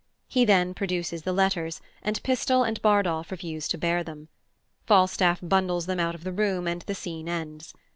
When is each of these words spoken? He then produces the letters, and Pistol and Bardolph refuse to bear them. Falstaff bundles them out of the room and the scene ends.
He 0.27 0.45
then 0.45 0.73
produces 0.73 1.21
the 1.21 1.31
letters, 1.31 1.79
and 2.01 2.23
Pistol 2.23 2.63
and 2.63 2.81
Bardolph 2.81 3.29
refuse 3.29 3.67
to 3.67 3.77
bear 3.77 4.03
them. 4.03 4.29
Falstaff 4.87 5.37
bundles 5.43 5.85
them 5.85 5.99
out 5.99 6.15
of 6.15 6.23
the 6.23 6.33
room 6.33 6.67
and 6.67 6.81
the 6.81 6.95
scene 6.95 7.29
ends. 7.29 7.75